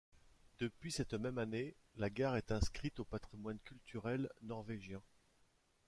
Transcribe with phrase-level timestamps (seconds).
[0.57, 5.03] Depuis cette même année, la gare est inscrite au patrimoine culturel norvégien.